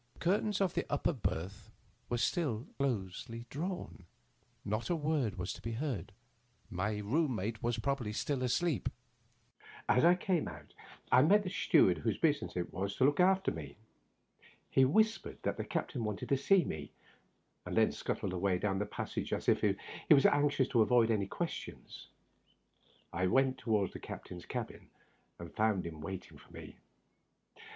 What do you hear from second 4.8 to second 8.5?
a word was to be heard. My room mate was probably still